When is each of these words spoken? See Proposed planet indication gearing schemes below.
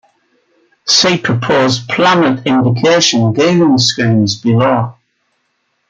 See 0.87 1.19
Proposed 1.19 1.87
planet 1.87 2.47
indication 2.47 3.33
gearing 3.33 3.77
schemes 3.77 4.35
below. 4.41 4.95